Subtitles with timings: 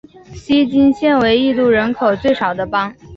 [0.33, 2.91] 锡金现为印度人口最少的邦。